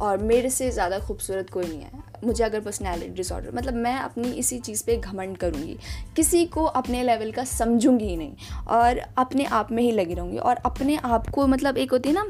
और 0.00 0.18
मेरे 0.18 0.50
से 0.50 0.70
ज़्यादा 0.70 0.98
खूबसूरत 0.98 1.50
कोई 1.50 1.66
नहीं 1.66 1.80
है। 1.80 2.06
मुझे 2.24 2.42
अगर 2.44 2.60
पर्सनैलिटी 2.60 3.14
डिसऑर्डर 3.14 3.54
मतलब 3.54 3.74
मैं 3.76 3.94
अपनी 3.94 4.30
इसी 4.32 4.58
चीज़ 4.60 4.84
पे 4.86 4.96
घमंड 4.96 5.36
करूँगी, 5.36 5.76
किसी 6.16 6.44
को 6.46 6.64
अपने 6.64 7.02
लेवल 7.04 7.30
का 7.32 7.44
समझूँगी 7.46 8.06
ही 8.06 8.16
नहीं 8.16 8.64
और 8.68 8.98
अपने 9.18 9.44
आप 9.44 9.72
में 9.72 9.82
ही 9.82 9.92
लगी 9.92 10.14
रहूँगी 10.14 10.38
और 10.38 10.56
अपने 10.66 10.96
आप 10.96 11.28
को 11.30 11.46
मतलब 11.46 11.78
एक 11.78 11.92
होती 11.92 12.08
है 12.08 12.14
ना 12.14 12.26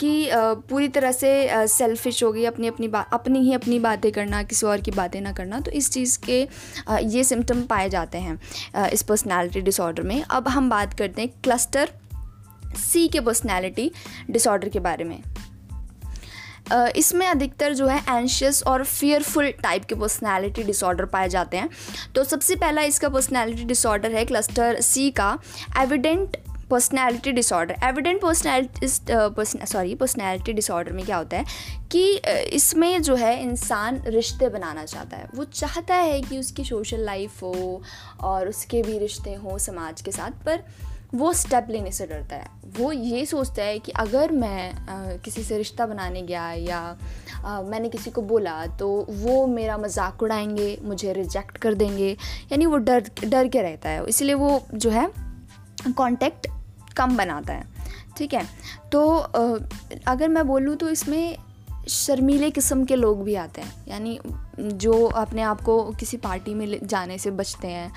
कि 0.00 0.28
पूरी 0.68 0.88
तरह 0.88 1.12
से 1.12 1.66
सेल्फिश 1.68 2.22
हो 2.24 2.30
गई, 2.32 2.44
अपनी 2.44 2.66
अपनी 2.66 2.88
बात 2.88 3.10
अपनी 3.12 3.40
ही 3.40 3.52
अपनी 3.54 3.78
बातें 3.78 4.10
करना, 4.12 4.42
किसी 4.42 4.66
और 4.66 4.80
की 4.80 4.90
बातें 4.90 5.20
ना 5.20 5.32
करना 5.32 5.60
तो 5.60 5.70
इस 5.70 5.90
चीज़ 5.90 6.18
के 6.24 6.40
ये 7.08 7.24
सिम्टम 7.24 7.62
पाए 7.64 7.88
जाते 7.88 8.18
हैं 8.18 8.88
इस 8.88 9.02
पर्सनैलिटी 9.02 9.60
डिसऑर्डर 9.60 10.02
में। 10.02 10.22
अब 10.22 10.48
हम 10.48 10.70
बात 10.70 10.94
करते 10.94 11.22
हैं 11.22 11.30
क्लस्टर 11.44 11.92
सी 12.78 13.06
के 13.08 13.20
पर्सनैलिटी 13.20 13.90
डिसऑर्डर 14.30 14.68
के 14.68 14.80
बारे 14.80 15.04
में। 15.04 15.22
इसमें 16.96 17.26
अधिकतर 17.26 17.74
जो 17.74 17.86
है 17.86 17.98
एंशियस 18.10 18.62
और 18.62 18.84
फियरफुल 18.84 19.50
टाइप 19.62 19.84
के 19.84 19.94
पर्सनैलिटी 19.94 20.62
डिसऑर्डर 20.62 21.04
पाए 21.06 21.28
जाते 21.28 21.56
हैं। 21.56 21.68
तो 22.14 22.24
सबसे 22.24 22.56
पहला 22.56 22.82
इसका 22.82 23.08
पर्सनैलिटी 23.08 23.64
डिसऑर्डर 23.64 24.12
है 24.12 24.24
क्लस्टर 24.24 24.80
सी 24.82 25.10
का 25.10 25.38
avoidant 25.78 26.36
personality 26.70 27.32
disorder 27.32 27.76
avoidant 27.84 28.20
personality 28.20 28.86
sorry 29.66 29.94
personality 29.94 30.52
disorder 30.52 30.92
में 30.92 31.04
क्या 31.04 31.16
होता 31.16 31.36
है 31.36 31.44
कि 31.92 32.14
इसमें 32.52 33.02
जो 33.02 33.14
है 33.14 33.42
इंसान 33.42 34.00
रिश्ते 34.06 34.48
बनाना 34.48 34.84
चाहता 34.84 35.16
है। 35.16 35.28
वो 35.34 35.44
चाहता 35.44 35.94
है 35.94 36.20
कि 36.22 36.38
उसकी 36.38 36.64
सोशल 36.64 37.04
लाइफ 37.04 37.42
हो 37.42 37.82
और 38.20 38.48
उसके 38.48 38.82
भी 38.82 38.98
रिश्ते 38.98 39.34
हों 39.34 39.58
समाज 39.58 40.00
के 40.02 40.12
साथ, 40.12 40.44
पर 40.46 40.64
वो 41.14 41.32
स्टेप 41.32 41.66
लेने 41.70 41.90
से 41.92 42.06
डरता 42.06 42.36
है। 42.36 42.46
वो 42.78 42.92
ये 42.92 43.24
सोचता 43.26 43.62
है 43.62 43.78
कि 43.78 43.92
अगर 43.92 44.32
मैं 44.32 44.72
आ, 44.72 45.16
किसी 45.16 45.42
से 45.42 45.56
रिश्ता 45.58 45.86
बनाने 45.86 46.22
गया 46.22 46.52
या 46.52 46.78
आ, 47.44 47.60
मैंने 47.62 47.88
किसी 47.88 48.10
को 48.10 48.22
बोला 48.22 48.66
तो 48.76 48.88
वो 49.10 49.46
मेरा 49.46 49.76
मज़ाक 49.78 50.22
उड़ाएँगे 50.22 50.78
मुझे 50.82 51.12
रिजेक्ट 51.12 51.58
कर 51.58 51.74
देंगे। 51.74 52.10
यानी 52.52 52.66
वो 52.66 52.76
डर 52.78 53.10
डर 53.24 53.48
के 53.48 53.62
रहता 53.62 53.88
है। 53.88 54.04
इसलिए 54.04 54.34
वो 54.34 54.62
जो 54.74 54.90
है 54.90 55.10
कांटेक्ट 55.88 56.48
कम 56.96 57.16
बनाता 57.16 57.52
है। 57.52 57.64
ठीक 58.16 58.34
है? 58.34 58.46
तो 58.92 59.18
आ, 59.18 59.56
अगर 60.06 60.28
मैं 60.28 60.46
बोलूँ 60.46 60.76
तो 60.76 60.90
इसमें 60.90 61.36
शर्मीले 61.88 62.50
किस्म 62.50 62.84
के 62.84 62.96
लोग 62.96 63.22
भी 63.24 63.34
आते 63.34 63.60
हैं। 63.60 63.72
यानी 63.88 64.18
जो 64.60 65.04
अपने 65.06 65.42
आप 65.42 65.60
को 65.60 65.82
किसी 65.90 66.16
पार्टी 66.16 66.54
में 66.54 66.78
जाने 66.82 67.16
से 67.18 67.30
बचते 67.30 67.68
हैं 67.68 67.92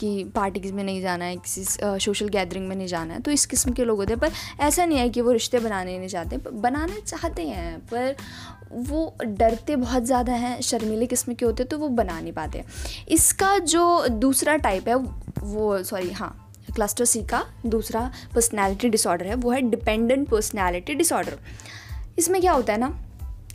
कि 0.00 0.24
पार्टीज़ 0.34 0.72
में 0.72 0.82
नहीं 0.84 1.00
जाना 1.02 1.24
है, 1.24 1.36
किसी 1.36 1.64
सोशल 1.64 2.28
गैदरिंग 2.28 2.68
में 2.68 2.74
नहीं 2.76 2.86
जाना 2.86 3.14
है 3.14 3.20
तो 3.20 3.30
इस 3.30 3.46
किस्म 3.46 3.72
के 3.72 3.84
लोग 3.84 3.98
होते 3.98 4.12
हैं। 4.12 4.20
पर 4.20 4.30
ऐसा 4.60 4.84
नहीं 4.84 4.98
है 4.98 5.08
कि 5.08 5.20
वो 5.20 5.32
रिश्ते 5.32 5.58
बनाने 5.60 5.98
नहीं 5.98 6.08
चाहते 6.08 6.36
बनाना 6.52 6.98
चाहते 7.00 7.42
हैं, 7.42 7.78
पर 7.82 8.14
वो 8.72 9.14
डरते 9.22 9.76
बहुत 9.76 10.04
ज़्यादा 10.04 10.32
हैं, 10.34 10.60
शर्मीले 10.62 11.06
किस्म 11.06 11.34
के 11.34 11.44
होते 11.44 11.64
तो 11.64 11.78
वो 11.78 11.88
बना 11.90 12.20
नहीं 12.20 12.32
पाते 12.32 12.64
इसका 13.08 13.58
जो 13.58 14.08
दूसरा 14.08 14.56
टाइप 14.58 14.88
है, 14.88 14.94
वो 14.94 15.82
सॉरी 15.82 16.10
हाँ 16.12 16.40
क्लस्टर 16.74 17.04
सी 17.04 17.22
का 17.24 17.44
दूसरा 17.66 18.10
पर्सनैलिटी 18.34 18.88
डिसऑर्डर 18.88 19.26
है, 19.26 19.34
वो 19.34 19.50
है 19.50 19.60
डिपेंडेंट 19.62 20.28
पर्सनैलिटी 20.28 20.94
डिसऑर्डर 20.94 21.38
इसमें 22.18 22.40
क्या 22.40 22.52
होता 22.52 22.72
है 22.72 22.78
ना, 22.78 22.88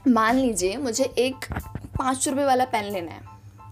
मान 0.07 0.37
लीजिए 0.37 0.77
मुझे 0.77 1.03
एक 1.03 1.45
पाँच 1.97 2.27
रुपये 2.27 2.45
वाला 2.45 2.65
पेन 2.65 2.91
लेना 2.93 3.11
है, 3.11 3.21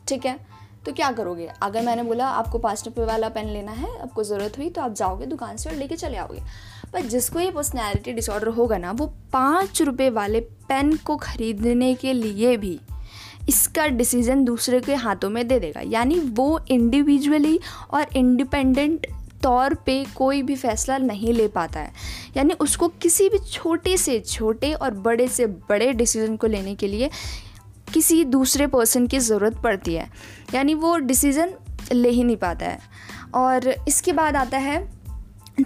ठीक 0.08 0.26
है? 0.26 0.47
तो 0.88 0.94
क्या 0.94 1.12
करोगे? 1.12 1.48
अगर 1.62 1.82
मैंने 1.82 2.04
बोला, 2.04 2.26
आपको 2.26 2.58
पाँच 2.58 2.84
रुपये 2.86 3.06
वाला 3.06 3.30
पेन 3.30 3.48
लेना 3.48 3.72
है, 3.72 3.88
आपको 4.02 4.24
ज़रूरत 4.24 4.58
हुई 4.58 4.70
तो 4.70 4.82
आप 4.82 4.94
जाओगे 4.94 5.26
दुकान 5.26 5.58
से 5.58 5.70
और 5.70 5.76
लेके 5.76 5.96
चले 5.96 6.18
आओगे। 6.18 6.42
पर 6.94 7.02
जिसको 7.04 7.40
ये 7.40 7.50
पर्सनैलिटी 7.52 8.14
डिसऑर्डर 8.14 8.48
होगा 8.50 8.78
ना, 8.78 8.92
वो 8.92 9.06
पाँच 9.34 9.82
रुपये 9.82 10.10
वाले 10.10 10.40
पेन 10.70 10.96
को 10.98 11.18
ख़रीदने 11.18 11.94
के 11.96 12.14
लिए 12.14 12.56
भी 12.58 12.80
इसका 13.50 13.88
डिसीज़न 13.88 14.44
दूसरे 14.44 14.80
के 14.80 14.96
हाथों 14.96 15.30
में 15.30 15.48
दे 15.48 15.60
देगा। 15.60 15.82
यानी 15.86 16.20
वो 16.20 16.60
इंडिविजुअली 16.72 17.60
और 17.92 18.06
इंडिपेंडेंट 18.16 19.08
तौर 19.44 19.74
पे 19.86 20.04
कोई 20.16 20.42
भी 20.42 20.56
फैसला 20.56 20.98
नहीं 20.98 21.34
ले 21.34 21.48
पाता 21.48 21.80
है। 21.80 21.92
यानी 22.38 22.54
उसको 22.54 22.88
किसी 23.02 23.28
भी 23.30 23.38
छोटे 23.52 23.98
से, 23.98 24.20
छोटे 24.20 24.74
और 24.74 24.94
बड़े 24.94 25.28
से 25.28 25.46
बड़े 25.70 25.92
डिसीज़न 25.94 26.36
को 26.36 26.48
लेने 26.48 26.76
के 26.76 26.88
लिए 26.88 27.10
किसी 27.94 28.24
दूसरे 28.26 28.68
पर्सन 28.68 29.08
की 29.08 29.20
ज़रूरत 29.20 29.62
पड़ती 29.64 29.96
है। 29.96 30.08
यानी 30.54 30.74
वो 30.74 30.98
डिसीज़न 30.98 31.54
ले 31.92 32.10
ही 32.10 32.24
नहीं 32.24 32.38
पाता 32.38 32.66
है। 32.66 32.80
और 33.36 33.74
इसके 33.88 34.14
बाद 34.14 34.36
आता 34.36 34.58
है 34.58 34.86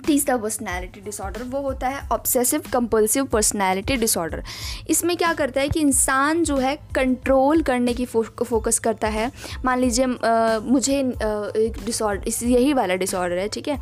तीसरा 0.06 0.36
पर्सनैलिटी 0.38 1.02
डिसऑर्डर 1.02 1.44
वो 1.44 1.60
होता 1.62 1.88
है 1.88 2.08
ऑब्सेसिव 2.10 2.62
कंपल्सिव 2.74 3.26
पर्सनैलिटी 3.26 3.96
डिसऑर्डर 3.98 4.44
इसमें 4.90 5.16
क्या 5.18 5.34
करता 5.34 5.62
है 5.62 5.70
कि 5.70 5.80
इंसान 5.80 6.44
जो 6.44 6.58
है 6.58 6.76
कंट्रोल 6.96 7.62
करने 7.62 7.94
की 7.94 8.06
फो, 8.06 8.24
फोकस 8.24 8.80
करता 8.80 9.08
है। 9.08 9.32
मान 9.66 9.80
लीजिए 9.80 10.06
मुझे 10.06 11.00
एक 11.00 11.84
डिसऑर्डर 11.86 12.48
यही 12.48 12.74
वाला 12.74 12.96
डिसऑर्डर 12.96 13.38
है 13.38 13.48
ठीक 13.48 13.68
है? 13.68 13.80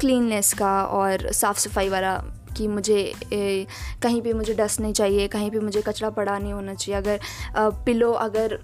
क्लीननेस 0.00 0.52
का 0.52 0.82
और 0.84 1.30
साफ़ 1.32 1.58
सफ़ाई 1.58 1.88
वाला 1.88 2.16
कि 2.56 2.68
मुझे 2.68 3.00
ए, 3.32 3.66
कहीं 4.02 4.22
पे 4.22 4.32
मुझे 4.32 4.54
डस्ट 4.54 4.80
नहीं 4.80 4.92
चाहिए 4.92 5.28
कहीं 5.28 5.50
पे 5.50 5.60
मुझे 5.60 5.82
कचरा 5.82 6.10
पड़ा 6.10 6.38
नहीं 6.38 6.52
होना 6.52 6.74
चाहिए। 6.74 7.00
अगर 7.00 7.20
आ, 7.56 7.68
पिलो 7.84 8.12
अगर 8.12 8.58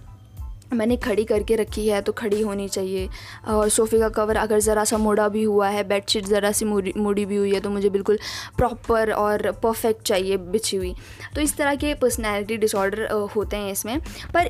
मैंने 0.72 0.96
खड़ी 0.96 1.24
करके 1.24 1.56
रखी 1.56 1.86
है 1.88 2.00
तो 2.02 2.12
खड़ी 2.12 2.40
होनी 2.40 2.68
चाहिए। 2.68 3.08
और 3.48 3.68
सोफ़े 3.68 3.98
का 3.98 4.08
कवर 4.08 4.36
अगर 4.36 4.58
ज़रा 4.58 4.84
सा 4.84 4.98
मोड़ा 4.98 5.28
भी 5.28 5.42
हुआ 5.42 5.68
है 5.68 5.82
बेडशीट 5.84 6.26
ज़रा 6.26 6.52
सी 6.52 6.64
मुड़ी 6.64 7.24
भी 7.24 7.36
हुई 7.36 7.54
है 7.54 7.60
तो 7.60 7.70
मुझे 7.70 7.90
बिल्कुल 7.90 8.18
प्रॉपर 8.56 9.10
और 9.12 9.50
परफेक्ट 9.52 10.02
चाहिए 10.02 10.36
बिछी 10.36 10.76
हुई। 10.76 10.94
तो 11.34 11.40
इस 11.40 11.56
तरह 11.56 11.74
के 11.74 11.94
पर्सनैलिटी 11.94 12.56
डिसऑर्डर 12.56 13.10
होते 13.36 13.56
हैं 13.56 13.72
इसमें। 13.72 13.98
पर 14.34 14.46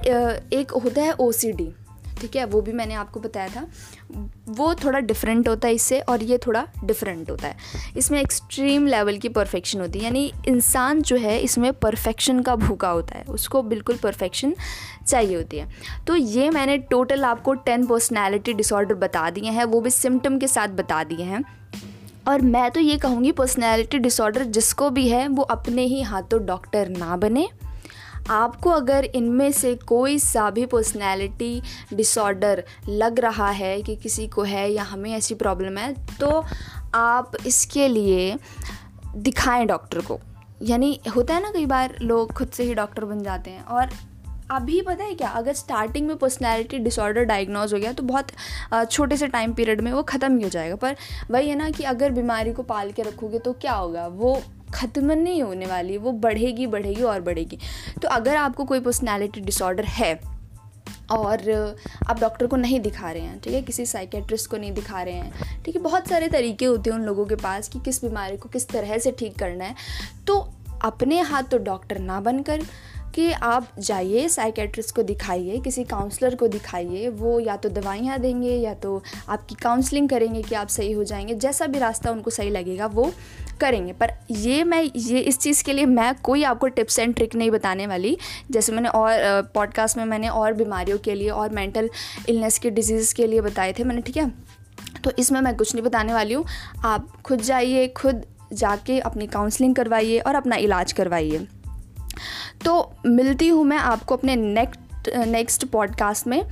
एक 0.53 0.73
होता 0.85 1.03
है 1.03 1.13
ओसीडी। 1.21 1.73
ठीक 2.21 2.37
है, 2.37 2.45
वो 2.45 2.61
भी 2.61 2.73
मैंने 2.73 2.95
आपको 2.95 3.21
बताया 3.21 3.49
था। 3.49 3.67
वो 4.49 4.75
थोड़ा 4.75 4.99
डिफरेंट 4.99 5.49
होता 5.49 5.69
है 5.69 5.75
इससे 5.75 6.01
और 6.01 6.23
ये 6.23 6.39
थोड़ा 6.39 6.67
डिफरेंट 6.85 7.31
होता 7.31 7.49
है। 7.49 7.57
इसमें 7.97 8.21
एक्सट्रीम 8.21 8.87
लेवल 8.87 9.19
की 9.19 9.29
परफेक्शन 9.29 9.81
होती 9.81 9.99
है, 9.99 10.05
यानी 10.05 10.33
इंसान 10.49 11.03
जो 11.03 11.17
है, 11.17 11.39
इसमें 11.39 11.73
परफेक्शन 11.73 12.41
का 12.41 12.57
भूखा 12.57 12.89
होता 12.89 13.19
है। 13.19 13.25
उसको 13.25 13.63
बिल्कुल 13.63 13.97
परफेक्शन 13.97 14.55
चाहिए 15.07 15.37
होती 15.37 15.59
है। 15.59 15.69
तो 16.07 16.17
ये 16.17 16.51
मैंने 16.51 16.79
टोटल 16.79 17.25
आपको 17.25 17.55
टेन 17.55 17.87
पर्सनैलिटी 17.87 18.53
डिसऑर्डर 18.53 18.95
बता 18.95 19.31
दिए 19.31 19.51
हैं, 19.51 19.65
वो 19.65 19.81
भी 19.81 19.91
सिम्टम 19.91 20.39
के 20.39 20.49
साथ 20.49 20.69
बता 20.69 21.05
दिए 21.05 21.25
हैं। 21.25 21.45
और 22.29 22.41
मैं 22.41 22.71
तो 22.71 22.81
ये 22.81 22.97
कहूँगी 22.99 23.33
पर्सनैलिटी 23.33 23.99
डिसऑर्डर 23.99 24.45
जिसको 24.45 24.91
भी 24.91 25.09
है, 25.09 25.29
वो 25.29 25.43
अपने 25.43 25.83
ही 25.83 26.03
हाथों 26.03 26.45
डॉक्टर 26.47 26.89
ना 26.89 27.17
बने। 27.17 27.49
आपको 28.31 28.71
अगर 28.71 29.05
इनमें 29.05 29.51
से 29.53 29.75
कोई 29.87 30.19
सा 30.19 30.49
भी 30.51 30.67
पर्सनैलिटी 30.67 31.63
डिसऑर्डर 31.95 32.63
लग 32.89 33.21
रहा 33.21 33.51
है 33.51 33.81
कि 33.83 33.97
किसी 33.97 34.27
को 34.27 34.43
है 34.43 34.71
या 34.73 34.83
हमें 34.83 35.11
ऐसी 35.13 35.35
प्रॉब्लम 35.35 35.79
है 35.79 35.93
तो 36.19 36.45
आप 36.95 37.33
इसके 37.47 37.89
लिए 37.89 38.37
दिखाएँ 39.17 39.67
डॉक्टर 39.67 40.01
को। 40.01 40.19
यानी 40.63 40.99
होता 41.17 41.35
है 41.35 41.43
ना 41.43 41.51
कई 41.51 41.67
बार 41.67 41.97
लोग 42.03 42.33
खुद 42.33 42.49
से 42.49 42.65
ही 42.65 42.75
डॉक्टर 42.75 43.05
बन 43.05 43.23
जाते 43.23 43.51
हैं 43.51 43.65
और 43.65 43.89
अभी 44.51 44.81
पता 44.83 45.05
है 45.05 45.15
क्या, 45.15 45.29
अगर 45.29 45.53
स्टार्टिंग 45.53 46.07
में 46.07 46.17
पर्सनैलिटी 46.17 46.79
डिसऑर्डर 46.79 47.25
डायग्नोज 47.25 47.75
हो 47.75 47.79
गया 47.79 47.93
तो 47.93 48.03
बहुत 48.03 48.31
छोटे 48.91 49.17
से 49.17 49.27
टाइम 49.29 49.53
पीरियड 49.53 49.81
में 49.81 49.93
वो 49.93 50.03
ख़त्म 50.03 50.37
ही 50.37 50.43
हो 50.43 50.49
जाएगा। 50.49 50.77
पर 50.77 50.97
वही 51.31 51.49
है 51.49 51.55
ना 51.55 51.71
कि 51.71 51.85
अगर 51.85 52.11
बीमारी 52.11 52.53
को 52.53 52.63
पाल 52.63 52.91
के 52.93 53.03
रखोगे 53.03 53.39
तो 53.39 53.53
क्या 53.53 53.73
होगा? 53.73 54.07
वो 54.07 54.43
ख़त्म 54.75 55.13
नहीं 55.13 55.43
होने 55.43 55.67
वाली, 55.67 55.97
वो 55.97 56.13
बढ़ेगी 56.13 56.67
बढ़ेगी 56.67 57.03
और 57.03 57.21
बढ़ेगी। 57.21 57.59
तो 58.03 58.09
अगर 58.09 58.37
आपको 58.37 58.65
कोई 58.65 58.81
पर्सनैलिटी 58.81 59.41
डिसऑर्डर 59.41 59.85
है 59.85 60.15
और 61.11 61.41
आप 62.09 62.21
डॉक्टर 62.21 62.47
को 62.47 62.57
नहीं 62.57 62.81
दिखा 62.81 63.11
रहे 63.11 63.23
हैं, 63.23 63.41
ठीक 63.41 63.55
है, 63.55 63.63
किसी 63.63 63.87
साइकेट्रिस्ट 63.87 64.51
को 64.51 64.57
नहीं 64.57 64.73
दिखा 64.73 65.03
रहे 65.03 65.15
हैं, 65.15 65.63
ठीक 65.65 65.77
है, 65.77 65.83
बहुत 65.83 66.09
सारे 66.09 66.29
तरीके 66.29 66.65
होते 66.65 66.91
हैं 66.91 66.97
उन 66.97 67.05
लोगों 67.05 67.27
के 67.27 67.37
पास 67.37 67.69
कि 67.69 67.81
किस 67.81 68.05
बीमारी 68.05 68.37
को 68.37 68.49
किस 68.49 68.69
तरह 68.69 68.99
से 68.99 69.13
ठीक 69.13 69.39
करना 69.39 69.65
है 69.65 69.75
तो 70.27 70.39
अपने 70.83 71.21
हाथ 71.21 71.43
तो 71.43 71.59
डॉक्टर 71.59 71.99
ना 71.99 72.21
बनकर 72.21 72.63
कि 73.15 73.31
आप 73.33 73.69
जाइए 73.79 74.29
साइकेट्रिस्ट 74.29 74.95
को 74.95 75.03
दिखाइए, 75.03 75.59
किसी 75.59 75.85
काउंसलर 75.85 76.35
को 76.35 76.49
दिखाइए, 76.49 77.09
वो 77.09 77.41
या 77.41 77.57
तो 77.57 77.69
दवाइयाँ 77.69 78.19
देंगे 78.19 78.51
या 78.51 78.75
तो 78.75 79.03
आपकी 79.29 79.55
काउंसलिंग 79.55 80.09
करेंगे 80.09 80.43
कि 80.43 80.55
आप 80.55 80.69
सही 80.69 80.93
हो 80.93 81.05
जाएँगे, 81.05 81.35
जैसा 81.35 81.67
भी 81.67 81.79
रास्ता 81.79 82.11
उनको 82.11 82.31
सही 82.31 82.51
लगेगा, 82.51 82.87
वो 82.87 83.13
करेंगे। 83.61 83.93
पर 83.93 84.13
ये 84.31 84.65
मैं, 84.65 84.83
ये 84.97 85.19
इस 85.19 85.39
चीज़ 85.39 85.65
के 85.65 85.73
लिए 85.73 85.87
मैं 85.87 86.15
कोई 86.15 86.43
आपको 86.43 86.69
टिप्स 86.69 86.99
एंड 86.99 87.15
ट्रिक 87.15 87.35
नहीं 87.35 87.51
बताने 87.51 87.87
वाली। 87.87 88.17
जैसे 88.51 88.73
मैंने 88.73 88.89
और 88.89 89.13
पॉडकास्ट 89.55 89.97
में 89.97 90.05
मैंने 90.05 90.29
और 90.29 90.53
बीमारियों 90.53 90.99
के 90.99 91.15
लिए 91.15 91.31
और 91.31 91.51
मेंटल 91.51 91.91
इलनेस 92.29 92.59
के 92.59 92.71
डिज़ीज़ 92.71 93.15
के 93.15 93.27
लिए 93.27 93.41
बताए 93.41 93.73
थे 93.73 93.85
मैंने, 93.85 94.01
ठीक 94.01 94.17
है? 94.17 94.33
तो 95.05 95.11
इसमें 95.19 95.41
मैं 95.41 95.57
कुछ 95.57 95.75
नहीं 95.75 95.85
बताने 95.85 96.13
वाली 96.13 96.35
हूँ। 96.35 96.45
आप 96.85 97.23
खुद 97.23 97.41
जाइए, 97.41 97.89
खुद 97.89 98.27
जाके 98.53 98.99
अपनी 99.01 99.27
काउंसलिंग 99.27 99.75
करवाइए 99.75 100.19
और 100.19 100.35
अपना 100.35 100.57
इलाज 100.57 100.93
करवाइए। 100.93 101.47
तो 102.65 102.93
मिलती 103.07 103.49
हूँ 103.49 103.65
मैं 103.65 103.79
आपको 103.79 104.17
अपने 104.17 104.37
नेक्स्ट 104.37 104.79
नेक्स्ट 105.09 105.65
पॉडकास्ट 105.65 106.27
में। 106.27 106.43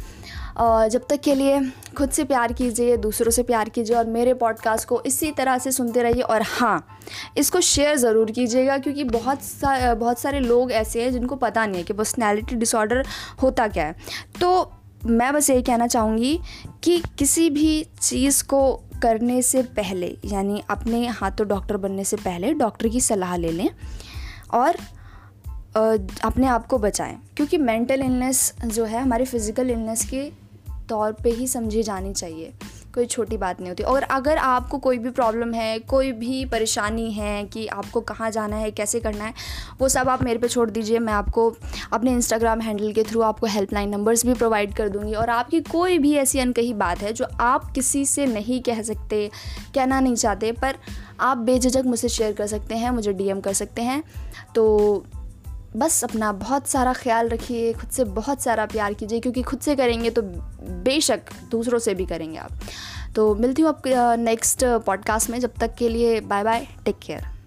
जब 0.58 1.06
तक 1.10 1.20
के 1.24 1.34
लिए 1.34 1.60
खुद 1.96 2.10
से 2.10 2.24
प्यार 2.24 2.52
कीजिए, 2.52 2.96
दूसरों 2.96 3.30
से 3.30 3.42
प्यार 3.42 3.68
कीजिए 3.68 3.96
और 3.96 4.06
मेरे 4.06 4.34
पॉडकास्ट 4.34 4.88
को 4.88 5.00
इसी 5.06 5.30
तरह 5.32 5.58
से 5.58 5.72
सुनते 5.72 6.02
रहिए। 6.02 6.22
और 6.22 6.42
हाँ 6.42 6.98
इसको 7.38 7.60
शेयर 7.60 7.96
ज़रूर 7.96 8.30
कीजिएगा 8.30 8.78
क्योंकि 8.78 9.04
बहुत 9.04 9.42
सा, 9.42 9.94
बहुत 9.94 10.18
सारे 10.18 10.40
लोग 10.40 10.72
ऐसे 10.72 11.02
हैं 11.02 11.12
जिनको 11.12 11.36
पता 11.36 11.66
नहीं 11.66 11.76
है 11.76 11.84
कि 11.84 11.92
पर्सनैलिटी 11.92 12.56
डिसऑर्डर 12.56 13.04
होता 13.42 13.68
क्या 13.68 13.86
है। 13.86 13.96
तो 14.40 14.72
मैं 15.06 15.32
बस 15.34 15.50
यही 15.50 15.62
कहना 15.62 15.86
चाहूँगी 15.86 16.38
कि 16.84 16.98
किसी 17.18 17.48
भी 17.50 17.82
चीज़ 18.00 18.42
को 18.44 18.74
करने 19.02 19.40
से 19.42 19.62
पहले, 19.62 20.16
यानी 20.24 20.62
अपने 20.70 21.06
हाथों 21.08 21.48
डॉक्टर 21.48 21.76
बनने 21.76 22.04
से 22.04 22.16
पहले 22.18 22.52
डॉक्टर 22.54 22.88
की 22.88 23.00
सलाह 23.00 23.36
ले 23.36 23.52
लें 23.52 23.68
और 24.54 24.76
अपने 26.24 26.46
आप 26.46 26.66
को 26.66 26.78
बचाएँ। 26.78 27.18
क्योंकि 27.36 27.58
मेंटल 27.58 28.02
इलनेस 28.02 28.54
जो 28.64 28.84
है, 28.84 29.02
हमारे 29.02 29.24
फ़िज़िकल 29.24 29.70
इलनेस 29.70 30.04
के 30.04 30.48
तौर 30.88 31.12
पे 31.12 31.30
ही 31.30 31.46
समझी 31.46 31.82
जानी 31.82 32.12
चाहिए। 32.12 32.52
कोई 32.94 33.06
छोटी 33.06 33.36
बात 33.36 33.60
नहीं 33.60 33.68
होती। 33.68 33.82
और 33.82 34.02
अगर 34.02 34.36
आपको 34.38 34.78
कोई 34.78 34.98
भी 34.98 35.10
प्रॉब्लम 35.10 35.54
है, 35.54 35.78
कोई 35.78 36.12
भी 36.12 36.44
परेशानी 36.44 37.10
है 37.12 37.44
कि 37.44 37.66
आपको 37.66 38.00
कहाँ 38.00 38.30
जाना 38.30 38.56
है, 38.56 38.70
कैसे 38.70 39.00
करना 39.00 39.24
है, 39.24 39.34
वो 39.80 39.88
सब 39.88 40.08
आप 40.08 40.22
मेरे 40.22 40.38
पे 40.38 40.48
छोड़ 40.48 40.70
दीजिए। 40.70 40.98
मैं 40.98 41.12
आपको 41.12 41.56
अपने 41.92 42.12
इंस्टाग्राम 42.12 42.60
हैंडल 42.60 42.92
के 42.92 43.02
थ्रू 43.02 43.20
आपको 43.20 43.46
हेल्पलाइन 43.46 43.88
नंबर्स 43.88 44.26
भी 44.26 44.34
प्रोवाइड 44.34 44.74
कर 44.74 44.88
दूँगी। 44.88 45.14
और 45.14 45.30
आपकी 45.30 45.60
कोई 45.60 45.98
भी 45.98 46.14
ऐसी 46.14 46.38
अनकही 46.38 46.74
बात 46.74 46.98
है, 46.98 47.12
जो 47.12 47.26
आप 47.40 47.72
किसी 47.72 48.04
से 48.04 48.26
नहीं 48.26 48.60
कह 48.60 48.82
सकते, 48.82 49.30
कहना 49.74 50.00
नहीं 50.00 50.14
चाहते, 50.14 50.52
पर 50.52 50.76
आप 51.20 51.38
बेझिझक 51.38 51.82
मुझसे 51.86 52.08
शेयर 52.08 52.32
कर 52.32 52.46
सकते 52.46 52.74
हैं, 52.74 52.90
मुझे 52.90 53.12
डीएम 53.12 53.40
कर 53.40 53.52
सकते 53.52 53.82
हैं। 53.82 54.02
तो 54.54 55.04
बस 55.76 56.02
अपना 56.04 56.32
बहुत 56.32 56.68
सारा 56.68 56.92
ख्याल 56.92 57.28
रखिए, 57.28 57.72
खुद 57.72 57.90
से 57.90 58.04
बहुत 58.04 58.42
सारा 58.42 58.66
प्यार 58.66 58.94
कीजिए, 58.94 59.20
क्योंकि 59.20 59.42
खुद 59.42 59.60
से 59.60 59.76
करेंगे 59.76 60.10
तो 60.10 60.22
बेशक 60.22 61.32
दूसरों 61.50 61.78
से 61.78 61.94
भी 61.94 62.06
करेंगे 62.06 62.38
आप। 62.38 62.60
तो 63.16 63.34
मिलती 63.34 63.62
हूँ 63.62 63.68
आप 63.68 63.82
नेक्स्ट 64.18 64.64
पॉडकास्ट 64.86 65.30
में, 65.30 65.40
जब 65.40 65.54
तक 65.60 65.74
के 65.74 65.88
लिए 65.88 66.20
बाय 66.20 66.44
बाय 66.44 66.66
टेक 66.84 66.98
केयर 66.98 67.37